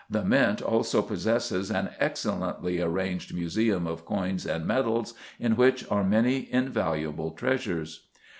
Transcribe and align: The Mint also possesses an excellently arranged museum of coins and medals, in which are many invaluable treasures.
The 0.09 0.23
Mint 0.23 0.63
also 0.63 1.03
possesses 1.03 1.69
an 1.69 1.91
excellently 1.99 2.81
arranged 2.81 3.35
museum 3.35 3.85
of 3.85 4.03
coins 4.03 4.47
and 4.47 4.65
medals, 4.65 5.13
in 5.39 5.55
which 5.55 5.85
are 5.91 6.03
many 6.03 6.51
invaluable 6.51 7.29
treasures. 7.29 8.07